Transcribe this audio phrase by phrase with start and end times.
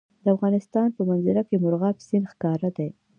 [0.23, 2.89] د افغانستان په منظره کې مورغاب سیند ښکاره دی.